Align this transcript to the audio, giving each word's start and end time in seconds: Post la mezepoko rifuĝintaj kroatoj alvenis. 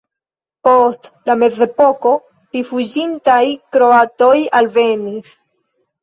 Post 0.67 1.09
la 1.29 1.33
mezepoko 1.41 2.13
rifuĝintaj 2.57 3.41
kroatoj 3.75 4.31
alvenis. 4.61 5.35